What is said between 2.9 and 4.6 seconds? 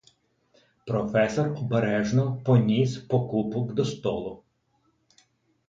пакунок до столу.